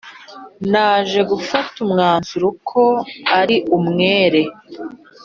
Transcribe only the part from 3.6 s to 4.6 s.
umwere.